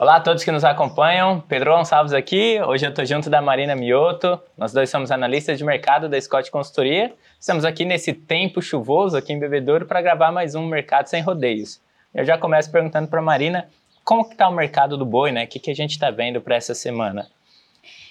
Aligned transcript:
Olá 0.00 0.14
a 0.14 0.20
todos 0.20 0.44
que 0.44 0.52
nos 0.52 0.62
acompanham, 0.62 1.40
Pedro 1.40 1.72
Gonçalves 1.72 2.12
aqui. 2.12 2.60
Hoje 2.62 2.86
eu 2.86 2.90
estou 2.90 3.04
junto 3.04 3.28
da 3.28 3.42
Marina 3.42 3.74
Mioto. 3.74 4.40
Nós 4.56 4.72
dois 4.72 4.88
somos 4.88 5.10
analistas 5.10 5.58
de 5.58 5.64
mercado 5.64 6.08
da 6.08 6.20
Scott 6.20 6.52
Consultoria. 6.52 7.12
Estamos 7.40 7.64
aqui 7.64 7.84
nesse 7.84 8.12
tempo 8.12 8.62
chuvoso 8.62 9.16
aqui 9.16 9.32
em 9.32 9.40
Bebedouro 9.40 9.86
para 9.86 10.00
gravar 10.00 10.30
mais 10.30 10.54
um 10.54 10.64
Mercado 10.68 11.08
Sem 11.08 11.20
Rodeios. 11.20 11.80
Eu 12.14 12.24
já 12.24 12.38
começo 12.38 12.70
perguntando 12.70 13.08
para 13.08 13.18
a 13.18 13.22
Marina 13.22 13.68
como 14.04 14.24
que 14.24 14.34
está 14.34 14.48
o 14.48 14.54
mercado 14.54 14.96
do 14.96 15.04
boi, 15.04 15.32
né? 15.32 15.46
O 15.46 15.48
que, 15.48 15.58
que 15.58 15.70
a 15.72 15.74
gente 15.74 15.90
está 15.90 16.12
vendo 16.12 16.40
para 16.40 16.54
essa 16.54 16.76
semana? 16.76 17.28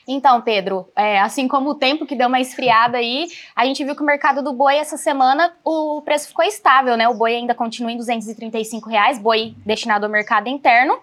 Então, 0.05 0.41
Pedro, 0.41 0.91
é, 0.93 1.21
assim 1.21 1.47
como 1.47 1.69
o 1.69 1.75
tempo 1.75 2.05
que 2.05 2.17
deu 2.17 2.27
uma 2.27 2.41
esfriada 2.41 2.97
aí, 2.97 3.29
a 3.55 3.65
gente 3.65 3.81
viu 3.85 3.95
que 3.95 4.01
o 4.01 4.05
mercado 4.05 4.43
do 4.43 4.51
boi 4.51 4.75
essa 4.75 4.97
semana 4.97 5.53
o 5.63 6.01
preço 6.01 6.27
ficou 6.27 6.43
estável, 6.43 6.97
né? 6.97 7.07
O 7.07 7.13
boi 7.13 7.33
ainda 7.33 7.55
continua 7.55 7.93
em 7.93 7.97
235 7.97 8.89
reais, 8.89 9.17
boi 9.17 9.55
destinado 9.65 10.05
ao 10.05 10.11
mercado 10.11 10.49
interno. 10.49 10.99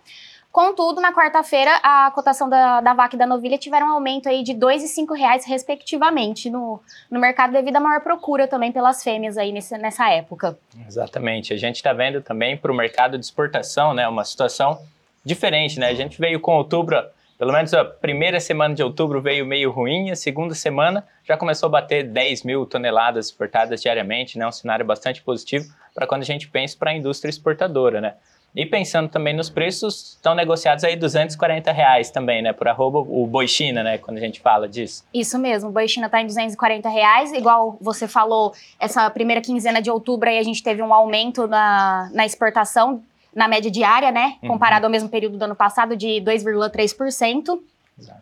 Contudo, 0.55 1.01
na 1.01 1.13
quarta-feira, 1.13 1.81
a 1.83 2.13
cotação 2.13 2.49
da, 2.49 2.81
da 2.81 2.95
vaca 2.95 3.17
e 3.17 3.19
da 3.19 3.27
novilha 3.27 3.59
tiveram 3.59 3.89
um 3.89 3.91
aumento 3.95 4.29
aí 4.29 4.45
de 4.45 4.53
R$ 4.53 4.59
2 4.59 4.97
e 4.97 5.01
R$ 5.01 5.19
reais, 5.19 5.45
respectivamente, 5.45 6.49
no, 6.49 6.80
no 7.11 7.19
mercado 7.19 7.53
devido 7.53 7.75
à 7.75 7.80
maior 7.80 8.01
procura 8.01 8.47
também 8.47 8.71
pelas 8.71 9.03
fêmeas 9.03 9.37
aí 9.37 9.51
nesse, 9.51 9.77
nessa 9.77 10.09
época. 10.11 10.57
Exatamente. 10.87 11.53
A 11.53 11.57
gente 11.57 11.75
está 11.75 11.93
vendo 11.93 12.23
também 12.23 12.57
para 12.57 12.71
o 12.71 12.75
mercado 12.75 13.19
de 13.19 13.25
exportação, 13.25 13.93
né, 13.95 14.07
uma 14.07 14.25
situação 14.25 14.80
diferente, 15.25 15.80
né? 15.80 15.89
A 15.89 15.95
gente 15.95 16.21
veio 16.21 16.39
com 16.39 16.55
outubro, 16.55 17.05
pelo 17.37 17.52
menos 17.52 17.75
a 17.75 17.85
primeira 17.85 18.39
semana 18.39 18.77
de 18.77 18.83
outubro 18.85 19.21
veio 19.21 19.45
meio 19.45 19.73
ruim, 19.73 20.13
a 20.13 20.16
segunda 20.16 20.55
semana 20.55 21.05
já 21.25 21.37
começou 21.37 21.66
a 21.66 21.71
bater 21.71 22.05
10 22.05 22.45
mil 22.45 22.65
toneladas 22.65 23.27
exportadas 23.27 23.83
diariamente, 23.83 24.39
né? 24.39 24.47
Um 24.47 24.52
cenário 24.52 24.87
bastante 24.87 25.21
positivo 25.21 25.65
para 25.93 26.07
quando 26.07 26.23
a 26.23 26.27
gente 26.27 26.47
pensa 26.47 26.77
para 26.79 26.93
a 26.93 26.95
indústria 26.95 27.29
exportadora, 27.29 28.01
né? 28.01 28.15
E 28.55 28.65
pensando 28.65 29.09
também 29.09 29.35
nos 29.35 29.51
preços, 29.51 30.13
estão 30.13 30.35
negociados 30.35 30.85
aí 30.85 30.95
240 30.95 31.73
reais 31.73 32.10
também, 32.10 32.41
né? 32.41 32.52
Por 32.52 32.69
arroba 32.69 33.01
o 33.01 33.27
boi 33.27 33.49
China, 33.49 33.83
né? 33.83 33.99
Quando 33.99 34.19
a 34.19 34.21
gente 34.21 34.41
fala 34.41 34.69
disso. 34.69 35.05
Isso 35.13 35.38
mesmo, 35.38 35.71
o 35.71 35.73
boi 35.73 35.88
China 35.88 36.07
está 36.07 36.21
em 36.21 36.27
240 36.27 36.88
reais. 36.88 37.33
Igual 37.33 37.77
você 37.80 38.07
falou, 38.07 38.52
essa 38.79 39.11
primeira 39.11 39.41
quinzena 39.41 39.83
de 39.83 39.91
outubro 39.91 40.29
aí 40.29 40.38
a 40.38 40.43
gente 40.43 40.63
teve 40.63 40.80
um 40.83 40.95
aumento 40.95 41.49
na, 41.49 42.09
na 42.13 42.24
exportação, 42.24 43.02
na 43.35 43.49
média 43.49 43.71
diária, 43.71 44.13
né? 44.13 44.37
Uhum. 44.41 44.51
Comparado 44.51 44.87
ao 44.87 44.91
mesmo 44.91 45.09
período 45.09 45.37
do 45.37 45.45
ano 45.45 45.57
passado, 45.57 45.96
de 45.96 46.23
2,3%. 46.23 47.61
Exato. 47.99 48.21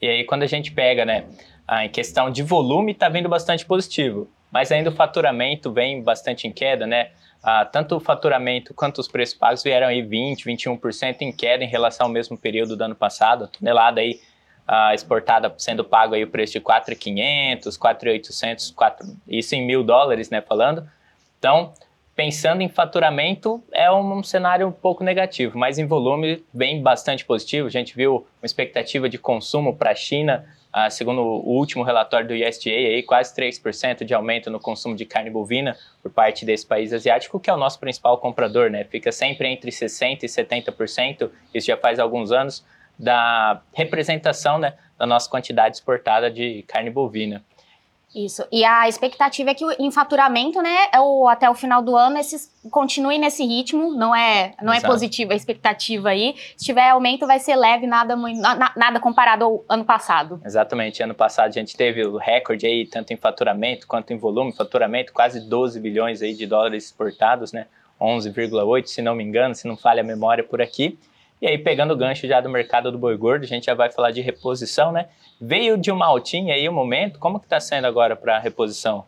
E 0.00 0.08
aí, 0.08 0.24
quando 0.24 0.42
a 0.42 0.46
gente 0.48 0.72
pega, 0.72 1.04
né? 1.04 1.24
em 1.80 1.88
questão 1.88 2.30
de 2.30 2.42
volume, 2.42 2.92
está 2.92 3.08
vindo 3.08 3.28
bastante 3.28 3.64
positivo. 3.64 4.28
Mas 4.50 4.70
ainda 4.70 4.90
o 4.90 4.92
faturamento 4.92 5.72
vem 5.72 6.02
bastante 6.02 6.46
em 6.46 6.52
queda, 6.52 6.86
né? 6.86 7.10
Ah, 7.42 7.64
tanto 7.64 7.96
o 7.96 8.00
faturamento 8.00 8.72
quanto 8.72 8.98
os 8.98 9.08
preços 9.08 9.34
pagos 9.34 9.62
vieram 9.62 9.88
aí 9.88 10.00
20, 10.00 10.44
21% 10.44 11.22
em 11.22 11.32
queda 11.32 11.64
em 11.64 11.68
relação 11.68 12.06
ao 12.06 12.12
mesmo 12.12 12.38
período 12.38 12.76
do 12.76 12.84
ano 12.84 12.94
passado. 12.94 13.44
A 13.44 13.48
tonelada 13.48 14.00
aí 14.00 14.20
ah, 14.66 14.94
exportada 14.94 15.52
sendo 15.58 15.84
pago 15.84 16.14
aí 16.14 16.22
o 16.22 16.30
preço 16.30 16.52
de 16.52 16.60
4.500, 16.60 17.78
4.800, 17.78 18.74
4, 18.74 19.16
isso 19.26 19.54
em 19.54 19.66
mil 19.66 19.82
dólares, 19.82 20.30
né, 20.30 20.40
falando. 20.40 20.88
Então, 21.38 21.72
pensando 22.14 22.62
em 22.62 22.68
faturamento, 22.68 23.62
é 23.72 23.90
um 23.90 24.22
cenário 24.22 24.68
um 24.68 24.72
pouco 24.72 25.02
negativo, 25.02 25.58
mas 25.58 25.78
em 25.78 25.86
volume 25.86 26.44
bem 26.52 26.80
bastante 26.80 27.24
positivo. 27.24 27.66
A 27.66 27.70
gente 27.70 27.96
viu 27.96 28.26
uma 28.40 28.46
expectativa 28.46 29.08
de 29.08 29.18
consumo 29.18 29.74
para 29.74 29.90
a 29.90 29.94
China 29.96 30.44
ah, 30.72 30.88
segundo 30.88 31.20
o 31.20 31.56
último 31.58 31.84
relatório 31.84 32.26
do 32.26 32.34
USDA, 32.34 32.70
aí, 32.70 33.02
quase 33.02 33.34
3% 33.36 34.04
de 34.04 34.14
aumento 34.14 34.50
no 34.50 34.58
consumo 34.58 34.96
de 34.96 35.04
carne 35.04 35.28
bovina 35.28 35.76
por 36.02 36.10
parte 36.10 36.46
desse 36.46 36.66
país 36.66 36.92
asiático, 36.92 37.38
que 37.38 37.50
é 37.50 37.52
o 37.52 37.58
nosso 37.58 37.78
principal 37.78 38.16
comprador, 38.18 38.70
né? 38.70 38.84
Fica 38.84 39.12
sempre 39.12 39.48
entre 39.48 39.70
60% 39.70 40.22
e 40.22 40.26
70%, 40.26 41.30
isso 41.52 41.66
já 41.66 41.76
faz 41.76 41.98
alguns 41.98 42.32
anos, 42.32 42.64
da 42.98 43.60
representação 43.72 44.58
né, 44.58 44.74
da 44.98 45.06
nossa 45.06 45.28
quantidade 45.28 45.76
exportada 45.76 46.30
de 46.30 46.62
carne 46.68 46.90
bovina. 46.90 47.42
Isso. 48.14 48.44
E 48.52 48.62
a 48.64 48.86
expectativa 48.88 49.50
é 49.50 49.54
que 49.54 49.64
em 49.78 49.90
faturamento, 49.90 50.60
né, 50.60 50.88
é 50.92 51.00
o, 51.00 51.26
até 51.28 51.48
o 51.48 51.54
final 51.54 51.80
do 51.80 51.96
ano, 51.96 52.18
esses 52.18 52.52
continue 52.70 53.18
nesse 53.18 53.44
ritmo. 53.44 53.94
Não 53.94 54.14
é, 54.14 54.54
não 54.62 54.72
é 54.72 54.80
positiva 54.80 55.32
a 55.32 55.36
expectativa 55.36 56.10
aí. 56.10 56.34
Se 56.56 56.66
tiver 56.66 56.90
aumento, 56.90 57.26
vai 57.26 57.38
ser 57.38 57.56
leve, 57.56 57.86
nada, 57.86 58.14
na, 58.14 58.72
nada 58.76 59.00
comparado 59.00 59.44
ao 59.44 59.64
ano 59.68 59.84
passado. 59.84 60.40
Exatamente. 60.44 61.02
Ano 61.02 61.14
passado 61.14 61.48
a 61.48 61.52
gente 61.52 61.74
teve 61.74 62.04
o 62.06 62.18
recorde 62.18 62.66
aí, 62.66 62.86
tanto 62.86 63.12
em 63.12 63.16
faturamento 63.16 63.86
quanto 63.86 64.12
em 64.12 64.18
volume. 64.18 64.52
Faturamento, 64.52 65.12
quase 65.12 65.40
12 65.40 65.80
bilhões 65.80 66.20
aí 66.20 66.34
de 66.34 66.46
dólares 66.46 66.86
exportados, 66.86 67.52
né? 67.52 67.66
11,8, 68.00 68.86
se 68.86 69.00
não 69.00 69.14
me 69.14 69.22
engano, 69.22 69.54
se 69.54 69.66
não 69.66 69.76
falha 69.76 70.02
a 70.02 70.04
memória 70.04 70.44
por 70.44 70.60
aqui. 70.60 70.98
E 71.42 71.46
aí, 71.48 71.58
pegando 71.58 71.92
o 71.92 71.96
gancho 71.96 72.28
já 72.28 72.40
do 72.40 72.48
mercado 72.48 72.92
do 72.92 72.96
boi 72.96 73.16
gordo, 73.16 73.42
a 73.42 73.48
gente 73.48 73.66
já 73.66 73.74
vai 73.74 73.90
falar 73.90 74.12
de 74.12 74.20
reposição, 74.20 74.92
né? 74.92 75.08
Veio 75.40 75.76
de 75.76 75.90
uma 75.90 76.06
altinha 76.06 76.54
aí 76.54 76.68
o 76.68 76.70
um 76.70 76.74
momento, 76.74 77.18
como 77.18 77.40
que 77.40 77.46
está 77.46 77.58
sendo 77.58 77.84
agora 77.84 78.14
para 78.14 78.36
a 78.36 78.38
reposição? 78.38 79.04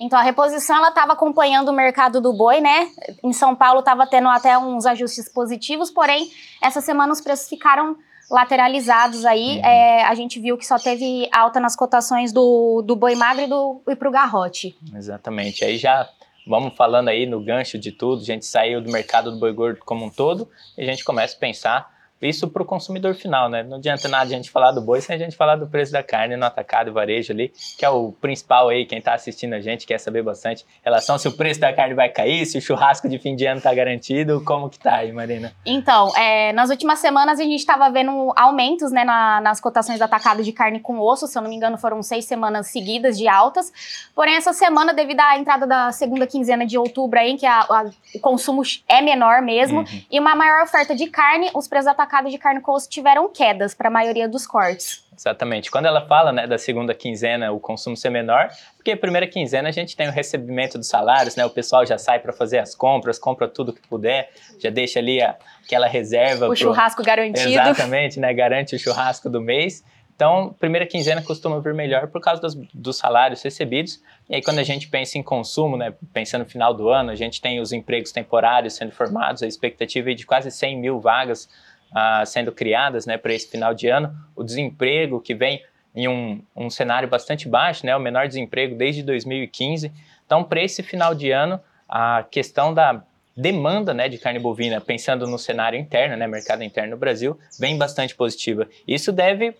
Então, 0.00 0.18
a 0.18 0.22
reposição 0.22 0.78
ela 0.78 0.88
estava 0.88 1.12
acompanhando 1.12 1.68
o 1.68 1.74
mercado 1.74 2.22
do 2.22 2.32
boi, 2.32 2.58
né? 2.62 2.88
Em 3.22 3.34
São 3.34 3.54
Paulo 3.54 3.80
estava 3.80 4.06
tendo 4.06 4.30
até 4.30 4.56
uns 4.56 4.86
ajustes 4.86 5.28
positivos, 5.28 5.90
porém, 5.90 6.30
essa 6.62 6.80
semana 6.80 7.12
os 7.12 7.20
preços 7.20 7.50
ficaram 7.50 7.98
lateralizados 8.30 9.26
aí. 9.26 9.58
Uhum. 9.58 9.66
É, 9.66 10.04
a 10.04 10.14
gente 10.14 10.40
viu 10.40 10.56
que 10.56 10.66
só 10.66 10.78
teve 10.78 11.28
alta 11.30 11.60
nas 11.60 11.76
cotações 11.76 12.32
do, 12.32 12.80
do 12.80 12.96
boi 12.96 13.14
magro 13.14 13.42
e, 13.42 13.46
do, 13.46 13.82
e 13.88 13.94
para 13.94 14.08
o 14.08 14.10
garrote. 14.10 14.74
Exatamente. 14.96 15.62
Aí 15.62 15.76
já 15.76 16.08
vamos 16.46 16.74
falando 16.76 17.08
aí 17.08 17.26
no 17.26 17.40
gancho 17.40 17.78
de 17.78 17.92
tudo, 17.92 18.22
a 18.22 18.24
gente 18.24 18.44
saiu 18.44 18.80
do 18.80 18.90
mercado 18.90 19.30
do 19.30 19.38
boi 19.38 19.52
gordo 19.52 19.80
como 19.84 20.04
um 20.04 20.10
todo 20.10 20.48
e 20.76 20.82
a 20.82 20.84
gente 20.84 21.04
começa 21.04 21.36
a 21.36 21.38
pensar 21.40 21.93
isso 22.26 22.48
para 22.48 22.62
o 22.62 22.66
consumidor 22.66 23.14
final, 23.14 23.48
né? 23.48 23.62
Não 23.62 23.76
adianta 23.76 24.08
nada 24.08 24.24
a 24.24 24.28
gente 24.28 24.50
falar 24.50 24.72
do 24.72 24.80
boi 24.80 25.00
sem 25.00 25.16
a 25.16 25.18
gente 25.18 25.36
falar 25.36 25.56
do 25.56 25.66
preço 25.66 25.92
da 25.92 26.02
carne 26.02 26.36
no 26.36 26.44
atacado 26.44 26.90
e 26.90 26.92
varejo 26.92 27.32
ali, 27.32 27.52
que 27.78 27.84
é 27.84 27.90
o 27.90 28.12
principal 28.12 28.68
aí, 28.68 28.86
quem 28.86 28.98
está 28.98 29.14
assistindo 29.14 29.54
a 29.54 29.60
gente 29.60 29.86
quer 29.86 29.98
saber 29.98 30.22
bastante 30.22 30.62
em 30.62 30.84
relação 30.84 31.18
se 31.18 31.28
o 31.28 31.32
preço 31.32 31.60
da 31.60 31.72
carne 31.72 31.94
vai 31.94 32.08
cair, 32.08 32.46
se 32.46 32.58
o 32.58 32.60
churrasco 32.60 33.08
de 33.08 33.18
fim 33.18 33.36
de 33.36 33.46
ano 33.46 33.58
está 33.58 33.74
garantido, 33.74 34.42
como 34.44 34.68
que 34.68 34.78
tá 34.78 34.96
aí, 34.96 35.12
Marina? 35.12 35.52
Então, 35.64 36.16
é, 36.16 36.52
nas 36.52 36.70
últimas 36.70 36.98
semanas 36.98 37.38
a 37.38 37.42
gente 37.42 37.60
estava 37.60 37.90
vendo 37.90 38.32
aumentos 38.36 38.90
né, 38.90 39.04
na, 39.04 39.40
nas 39.40 39.60
cotações 39.60 39.98
do 39.98 40.02
atacado 40.02 40.42
de 40.42 40.52
carne 40.52 40.80
com 40.80 40.98
osso, 41.00 41.26
se 41.26 41.36
eu 41.36 41.42
não 41.42 41.50
me 41.50 41.56
engano 41.56 41.76
foram 41.76 42.02
seis 42.02 42.24
semanas 42.24 42.68
seguidas 42.68 43.18
de 43.18 43.28
altas, 43.28 43.72
porém 44.14 44.36
essa 44.36 44.52
semana, 44.52 44.92
devido 44.92 45.20
à 45.20 45.38
entrada 45.38 45.66
da 45.66 45.92
segunda 45.92 46.26
quinzena 46.26 46.66
de 46.66 46.78
outubro 46.78 47.18
aí, 47.18 47.36
que 47.36 47.46
a, 47.46 47.60
a, 47.60 47.84
o 48.14 48.18
consumo 48.20 48.62
é 48.88 49.00
menor 49.00 49.42
mesmo, 49.42 49.80
uhum. 49.80 50.02
e 50.10 50.18
uma 50.18 50.34
maior 50.34 50.62
oferta 50.62 50.94
de 50.94 51.06
carne, 51.06 51.50
os 51.54 51.68
preços 51.68 51.86
atacados 51.86 52.13
mercado 52.14 52.30
de 52.30 52.38
carne 52.38 52.60
com 52.60 52.72
osso 52.72 52.88
tiveram 52.88 53.28
quedas 53.28 53.74
para 53.74 53.88
a 53.88 53.90
maioria 53.90 54.28
dos 54.28 54.46
cortes. 54.46 55.04
Exatamente. 55.16 55.70
Quando 55.70 55.86
ela 55.86 56.06
fala 56.06 56.32
né, 56.32 56.46
da 56.46 56.58
segunda 56.58 56.94
quinzena, 56.94 57.52
o 57.52 57.58
consumo 57.58 57.96
ser 57.96 58.10
menor, 58.10 58.48
porque 58.76 58.92
a 58.92 58.96
primeira 58.96 59.26
quinzena 59.26 59.68
a 59.68 59.72
gente 59.72 59.96
tem 59.96 60.08
o 60.08 60.12
recebimento 60.12 60.78
dos 60.78 60.88
salários, 60.88 61.36
né? 61.36 61.44
O 61.44 61.50
pessoal 61.50 61.84
já 61.86 61.98
sai 61.98 62.18
para 62.18 62.32
fazer 62.32 62.58
as 62.58 62.74
compras, 62.74 63.18
compra 63.18 63.48
tudo 63.48 63.72
que 63.72 63.86
puder, 63.88 64.30
já 64.58 64.70
deixa 64.70 64.98
ali 64.98 65.22
a, 65.22 65.36
aquela 65.64 65.86
reserva. 65.86 66.46
O 66.46 66.48
pro... 66.48 66.56
churrasco 66.56 67.02
garantido. 67.02 67.48
Exatamente, 67.48 68.20
né? 68.20 68.32
Garante 68.32 68.74
o 68.74 68.78
churrasco 68.78 69.28
do 69.28 69.40
mês. 69.40 69.84
Então, 70.14 70.54
primeira 70.60 70.86
quinzena 70.86 71.20
costuma 71.20 71.60
vir 71.60 71.74
melhor 71.74 72.06
por 72.06 72.20
causa 72.20 72.40
dos, 72.40 72.54
dos, 72.72 72.96
salários 72.96 73.42
recebidos. 73.42 74.00
E 74.30 74.36
aí, 74.36 74.42
quando 74.42 74.60
a 74.60 74.62
gente 74.62 74.86
pensa 74.86 75.18
em 75.18 75.24
consumo, 75.24 75.76
né, 75.76 75.92
pensando 76.12 76.44
no 76.44 76.48
final 76.48 76.72
do 76.72 76.88
ano, 76.88 77.10
a 77.10 77.16
gente 77.16 77.40
tem 77.40 77.60
os 77.60 77.72
empregos 77.72 78.12
temporários 78.12 78.74
sendo 78.74 78.92
formados, 78.92 79.42
a 79.42 79.46
expectativa 79.46 80.12
é 80.12 80.14
de 80.14 80.24
quase 80.24 80.52
100 80.52 80.78
mil 80.78 81.00
vagas 81.00 81.48
uh, 81.94 82.26
sendo 82.26 82.50
criadas 82.52 83.06
né, 83.06 83.16
para 83.16 83.32
esse 83.32 83.48
final 83.50 83.72
de 83.72 83.88
ano, 83.88 84.14
o 84.34 84.42
desemprego 84.42 85.20
que 85.20 85.34
vem 85.34 85.62
em 85.94 86.08
um, 86.08 86.42
um 86.56 86.68
cenário 86.68 87.08
bastante 87.08 87.48
baixo, 87.48 87.86
né, 87.86 87.94
o 87.96 88.00
menor 88.00 88.26
desemprego 88.26 88.74
desde 88.74 89.02
2015. 89.02 89.92
Então, 90.26 90.42
para 90.42 90.62
esse 90.62 90.82
final 90.82 91.14
de 91.14 91.30
ano, 91.30 91.60
a 91.88 92.24
questão 92.28 92.74
da 92.74 93.02
demanda 93.36 93.92
né, 93.92 94.08
de 94.08 94.16
carne 94.16 94.38
bovina, 94.38 94.80
pensando 94.80 95.26
no 95.26 95.38
cenário 95.38 95.78
interno, 95.78 96.16
né, 96.16 96.26
mercado 96.26 96.62
interno 96.62 96.90
no 96.90 96.96
Brasil, 96.96 97.38
vem 97.58 97.76
bastante 97.76 98.14
positiva. 98.14 98.68
Isso 98.86 99.10
deve 99.12 99.50
uh, 99.50 99.54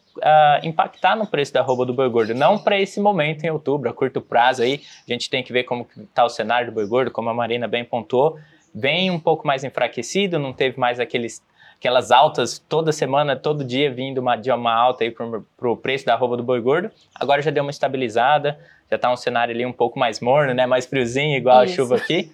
impactar 0.62 1.16
no 1.16 1.26
preço 1.26 1.52
da 1.52 1.60
roupa 1.60 1.84
do 1.84 1.92
boi 1.92 2.08
gordo, 2.08 2.34
não 2.34 2.56
para 2.56 2.78
esse 2.78 3.00
momento 3.00 3.44
em 3.44 3.50
outubro, 3.50 3.90
a 3.90 3.92
curto 3.92 4.20
prazo 4.20 4.62
aí, 4.62 4.80
a 5.08 5.12
gente 5.12 5.28
tem 5.28 5.42
que 5.42 5.52
ver 5.52 5.64
como 5.64 5.86
está 5.98 6.24
o 6.24 6.28
cenário 6.28 6.68
do 6.68 6.72
boi 6.72 6.86
gordo, 6.86 7.10
como 7.10 7.28
a 7.30 7.34
Marina 7.34 7.66
bem 7.66 7.84
pontuou, 7.84 8.38
vem 8.72 9.10
um 9.10 9.18
pouco 9.18 9.46
mais 9.46 9.64
enfraquecido, 9.64 10.38
não 10.38 10.52
teve 10.52 10.78
mais 10.78 11.00
aqueles 11.00 11.42
aquelas 11.84 12.10
altas 12.10 12.58
toda 12.58 12.92
semana, 12.92 13.36
todo 13.36 13.62
dia 13.62 13.92
vindo 13.92 14.18
uma, 14.18 14.36
de 14.36 14.50
uma 14.50 14.72
alta 14.72 15.04
aí 15.04 15.10
para 15.10 15.68
o 15.68 15.76
preço 15.76 16.06
da 16.06 16.16
roupa 16.16 16.34
do 16.34 16.42
boi 16.42 16.58
gordo. 16.58 16.90
Agora 17.14 17.42
já 17.42 17.50
deu 17.50 17.62
uma 17.62 17.70
estabilizada, 17.70 18.58
já 18.90 18.96
está 18.96 19.12
um 19.12 19.16
cenário 19.16 19.54
ali 19.54 19.66
um 19.66 19.72
pouco 19.72 19.98
mais 19.98 20.18
morno, 20.18 20.54
né? 20.54 20.64
Mais 20.64 20.86
friozinho, 20.86 21.36
igual 21.36 21.62
Isso. 21.62 21.74
a 21.74 21.76
chuva 21.76 21.96
aqui. 21.96 22.32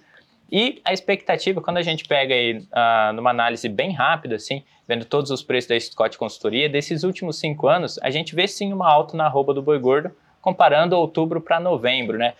E 0.49 0.81
a 0.85 0.93
expectativa, 0.93 1.59
quando 1.61 1.77
a 1.77 1.81
gente 1.81 2.05
pega 2.05 2.33
aí 2.33 2.59
uh, 2.59 3.13
numa 3.13 3.29
análise 3.29 3.67
bem 3.67 3.91
rápida, 3.91 4.35
assim, 4.35 4.63
vendo 4.87 5.03
todos 5.03 5.29
os 5.31 5.43
preços 5.43 5.67
da 5.67 5.77
Scott 5.77 6.17
Consultoria, 6.17 6.69
desses 6.69 7.03
últimos 7.03 7.37
cinco 7.37 7.67
anos, 7.67 7.99
a 8.01 8.09
gente 8.09 8.33
vê 8.33 8.47
sim 8.47 8.71
uma 8.71 8.89
alta 8.89 9.17
na 9.17 9.27
roupa 9.27 9.53
do 9.53 9.61
boi 9.61 9.79
gordo, 9.79 10.11
comparando 10.41 10.95
outubro 10.95 11.41
para 11.41 11.59
novembro, 11.59 12.17
né? 12.17 12.35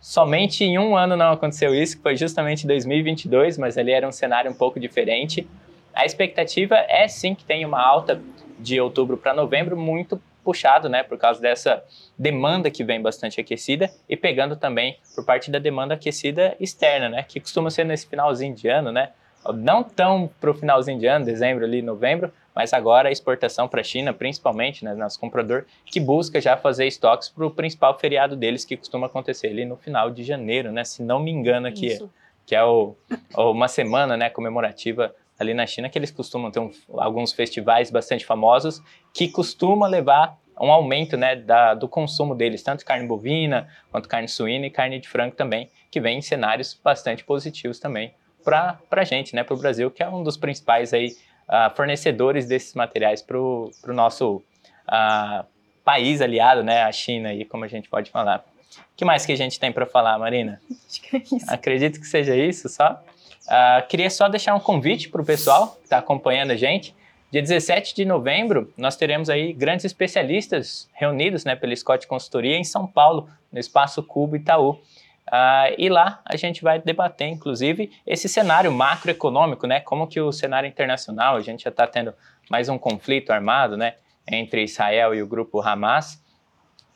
Somente 0.00 0.64
em 0.64 0.78
um 0.78 0.96
ano 0.96 1.16
não 1.16 1.32
aconteceu 1.32 1.72
isso, 1.72 1.96
que 1.96 2.02
foi 2.02 2.16
justamente 2.16 2.66
2022, 2.66 3.56
mas 3.56 3.78
ali 3.78 3.92
era 3.92 4.06
um 4.06 4.12
cenário 4.12 4.50
um 4.50 4.54
pouco 4.54 4.80
diferente. 4.80 5.46
A 5.96 6.04
expectativa 6.04 6.76
é 6.76 7.08
sim 7.08 7.34
que 7.34 7.42
tenha 7.42 7.66
uma 7.66 7.80
alta 7.80 8.20
de 8.58 8.78
outubro 8.78 9.16
para 9.16 9.32
novembro 9.32 9.78
muito 9.78 10.20
puxado, 10.44 10.90
né, 10.90 11.02
por 11.02 11.16
causa 11.16 11.40
dessa 11.40 11.82
demanda 12.18 12.70
que 12.70 12.84
vem 12.84 13.00
bastante 13.00 13.40
aquecida 13.40 13.90
e 14.06 14.14
pegando 14.14 14.56
também 14.56 14.98
por 15.14 15.24
parte 15.24 15.50
da 15.50 15.58
demanda 15.58 15.94
aquecida 15.94 16.54
externa, 16.60 17.08
né, 17.08 17.24
que 17.26 17.40
costuma 17.40 17.70
ser 17.70 17.84
nesse 17.84 18.06
finalzinho 18.06 18.54
de 18.54 18.68
ano, 18.68 18.92
né, 18.92 19.10
não 19.54 19.82
tão 19.82 20.30
para 20.38 20.50
o 20.50 20.54
finalzinho 20.54 20.98
de 20.98 21.06
ano, 21.06 21.24
dezembro 21.24 21.64
ali, 21.64 21.80
novembro, 21.80 22.30
mas 22.54 22.74
agora 22.74 23.08
a 23.08 23.12
exportação 23.12 23.66
para 23.66 23.80
a 23.80 23.84
China, 23.84 24.12
principalmente, 24.12 24.84
né, 24.84 24.94
nosso 24.94 25.18
comprador, 25.18 25.64
que 25.86 25.98
busca 25.98 26.40
já 26.42 26.58
fazer 26.58 26.86
estoques 26.86 27.30
para 27.30 27.46
o 27.46 27.50
principal 27.50 27.98
feriado 27.98 28.36
deles, 28.36 28.66
que 28.66 28.76
costuma 28.76 29.06
acontecer 29.06 29.46
ali 29.48 29.64
no 29.64 29.76
final 29.76 30.10
de 30.10 30.22
janeiro, 30.22 30.70
né, 30.70 30.84
se 30.84 31.02
não 31.02 31.18
me 31.18 31.30
engano 31.30 31.66
aqui, 31.66 31.98
que 32.44 32.54
é 32.54 32.62
o, 32.62 32.94
uma 33.36 33.66
semana, 33.66 34.16
né, 34.16 34.28
comemorativa 34.30 35.12
ali 35.38 35.54
na 35.54 35.66
China, 35.66 35.88
que 35.88 35.98
eles 35.98 36.10
costumam 36.10 36.50
ter 36.50 36.60
um, 36.60 36.70
alguns 36.98 37.32
festivais 37.32 37.90
bastante 37.90 38.24
famosos 38.24 38.82
que 39.12 39.28
costuma 39.28 39.86
levar 39.86 40.38
um 40.60 40.70
aumento 40.70 41.16
né, 41.16 41.36
da, 41.36 41.74
do 41.74 41.88
consumo 41.88 42.34
deles, 42.34 42.62
tanto 42.62 42.84
carne 42.84 43.06
bovina, 43.06 43.68
quanto 43.90 44.08
carne 44.08 44.28
suína 44.28 44.66
e 44.66 44.70
carne 44.70 44.98
de 44.98 45.08
frango 45.08 45.36
também, 45.36 45.70
que 45.90 46.00
vem 46.00 46.18
em 46.18 46.22
cenários 46.22 46.78
bastante 46.82 47.24
positivos 47.24 47.78
também 47.78 48.14
para 48.42 48.78
a 48.90 49.04
gente, 49.04 49.34
né, 49.34 49.42
para 49.42 49.54
o 49.54 49.58
Brasil, 49.58 49.90
que 49.90 50.02
é 50.02 50.08
um 50.08 50.22
dos 50.22 50.36
principais 50.36 50.94
aí, 50.94 51.08
uh, 51.48 51.74
fornecedores 51.74 52.46
desses 52.46 52.74
materiais 52.74 53.20
para 53.20 53.36
o 53.36 53.72
nosso 53.88 54.36
uh, 54.36 55.44
país 55.84 56.20
aliado, 56.20 56.62
né, 56.62 56.82
a 56.82 56.92
China, 56.92 57.30
aí, 57.30 57.44
como 57.44 57.64
a 57.64 57.68
gente 57.68 57.88
pode 57.88 58.10
falar. 58.10 58.44
O 58.92 58.96
que 58.96 59.04
mais 59.04 59.26
que 59.26 59.32
a 59.32 59.36
gente 59.36 59.58
tem 59.58 59.72
para 59.72 59.84
falar, 59.84 60.16
Marina? 60.18 60.60
Acho 60.88 61.02
que 61.02 61.16
é 61.16 61.20
isso. 61.20 61.46
Acredito 61.48 61.98
que 61.98 62.06
seja 62.06 62.36
isso 62.36 62.68
só. 62.68 63.02
Uh, 63.46 63.86
queria 63.86 64.10
só 64.10 64.28
deixar 64.28 64.54
um 64.54 64.60
convite 64.60 65.08
para 65.08 65.22
o 65.22 65.24
pessoal 65.24 65.76
que 65.76 65.84
está 65.84 65.98
acompanhando 65.98 66.50
a 66.50 66.56
gente. 66.56 66.94
Dia 67.30 67.42
17 67.42 67.94
de 67.94 68.04
novembro, 68.04 68.72
nós 68.76 68.96
teremos 68.96 69.30
aí 69.30 69.52
grandes 69.52 69.84
especialistas 69.84 70.88
reunidos 70.92 71.44
né, 71.44 71.54
pela 71.54 71.74
Scott 71.74 72.06
Consultoria 72.06 72.56
em 72.56 72.64
São 72.64 72.86
Paulo, 72.86 73.28
no 73.52 73.58
Espaço 73.58 74.02
Cubo 74.02 74.36
Itaú. 74.36 74.70
Uh, 74.70 75.74
e 75.76 75.88
lá 75.88 76.20
a 76.24 76.36
gente 76.36 76.62
vai 76.62 76.80
debater, 76.80 77.28
inclusive, 77.28 77.92
esse 78.06 78.28
cenário 78.28 78.70
macroeconômico, 78.70 79.66
né? 79.66 79.80
Como 79.80 80.06
que 80.06 80.20
o 80.20 80.30
cenário 80.30 80.68
internacional, 80.68 81.36
a 81.36 81.40
gente 81.40 81.64
já 81.64 81.70
está 81.70 81.86
tendo 81.86 82.14
mais 82.48 82.68
um 82.68 82.78
conflito 82.78 83.32
armado, 83.32 83.76
né? 83.76 83.94
Entre 84.30 84.62
Israel 84.62 85.14
e 85.14 85.22
o 85.22 85.26
grupo 85.26 85.60
Hamas. 85.60 86.22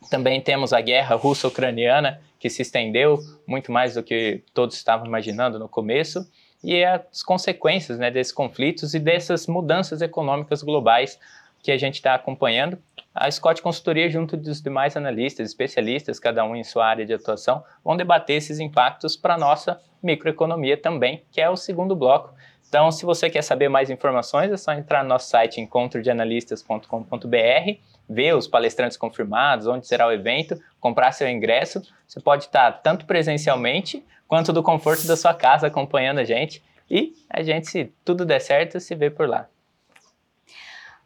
Também 0.08 0.40
temos 0.40 0.72
a 0.72 0.80
guerra 0.80 1.16
russo-ucraniana, 1.16 2.20
que 2.38 2.48
se 2.48 2.62
estendeu 2.62 3.18
muito 3.46 3.72
mais 3.72 3.94
do 3.94 4.02
que 4.02 4.42
todos 4.54 4.76
estavam 4.76 5.06
imaginando 5.06 5.58
no 5.58 5.68
começo 5.68 6.26
e 6.62 6.84
as 6.84 7.22
consequências 7.22 7.98
né, 7.98 8.10
desses 8.10 8.32
conflitos 8.32 8.94
e 8.94 8.98
dessas 8.98 9.46
mudanças 9.46 10.02
econômicas 10.02 10.62
globais 10.62 11.18
que 11.62 11.72
a 11.72 11.78
gente 11.78 11.94
está 11.94 12.14
acompanhando. 12.14 12.78
A 13.14 13.30
Scott 13.30 13.60
Consultoria, 13.60 14.08
junto 14.08 14.36
dos 14.36 14.62
demais 14.62 14.96
analistas, 14.96 15.48
especialistas, 15.48 16.20
cada 16.20 16.44
um 16.44 16.54
em 16.54 16.64
sua 16.64 16.86
área 16.86 17.04
de 17.04 17.12
atuação, 17.12 17.64
vão 17.84 17.96
debater 17.96 18.36
esses 18.36 18.60
impactos 18.60 19.16
para 19.16 19.34
a 19.34 19.38
nossa 19.38 19.80
microeconomia 20.02 20.76
também, 20.76 21.24
que 21.30 21.40
é 21.40 21.50
o 21.50 21.56
segundo 21.56 21.96
bloco. 21.96 22.32
Então, 22.68 22.90
se 22.92 23.04
você 23.04 23.28
quer 23.28 23.42
saber 23.42 23.68
mais 23.68 23.90
informações, 23.90 24.52
é 24.52 24.56
só 24.56 24.72
entrar 24.72 25.02
no 25.02 25.08
nosso 25.08 25.28
site 25.28 25.60
encontrodeanalistas.com.br, 25.60 27.80
ver 28.10 28.34
os 28.34 28.48
palestrantes 28.48 28.96
confirmados, 28.96 29.68
onde 29.68 29.86
será 29.86 30.08
o 30.08 30.12
evento, 30.12 30.60
comprar 30.80 31.12
seu 31.12 31.28
ingresso. 31.28 31.80
Você 32.08 32.20
pode 32.20 32.44
estar 32.44 32.72
tanto 32.82 33.06
presencialmente 33.06 34.04
quanto 34.26 34.52
do 34.52 34.64
conforto 34.64 35.06
da 35.06 35.16
sua 35.16 35.32
casa 35.32 35.68
acompanhando 35.68 36.18
a 36.18 36.24
gente. 36.24 36.60
E 36.90 37.14
a 37.30 37.40
gente, 37.40 37.70
se 37.70 37.92
tudo 38.04 38.24
der 38.24 38.40
certo, 38.40 38.80
se 38.80 38.96
vê 38.96 39.10
por 39.10 39.28
lá. 39.28 39.46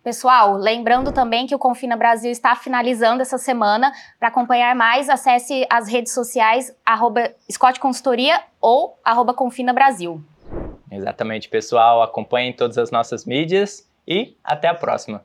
Pessoal, 0.02 0.56
lembrando 0.56 1.12
também 1.12 1.46
que 1.46 1.54
o 1.54 1.58
Confina 1.58 1.96
Brasil 1.96 2.30
está 2.30 2.56
finalizando 2.56 3.20
essa 3.20 3.38
semana. 3.38 3.92
Para 4.18 4.28
acompanhar 4.28 4.74
mais, 4.74 5.08
acesse 5.10 5.66
as 5.70 5.88
redes 5.88 6.12
sociais 6.12 6.74
arroba 6.84 7.34
Scott 7.50 7.78
Consultoria 7.80 8.42
ou 8.60 8.98
arroba 9.04 9.34
Confina 9.34 9.72
Brasil. 9.72 10.22
Exatamente, 10.90 11.48
pessoal. 11.48 12.02
Acompanhem 12.02 12.52
todas 12.52 12.78
as 12.78 12.90
nossas 12.90 13.26
mídias 13.26 13.88
e 14.06 14.36
até 14.42 14.68
a 14.68 14.74
próxima. 14.74 15.22